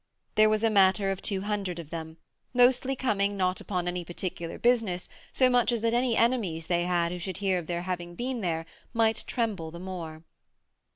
[0.33, 2.17] There was a matter of two hundred of them,
[2.55, 7.11] mostly coming not upon any particular business so much as that any enemies they had
[7.11, 10.23] who should hear of their having been there might tremble the more.